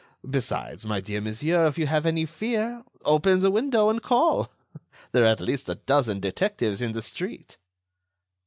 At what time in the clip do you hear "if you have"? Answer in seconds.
1.67-2.07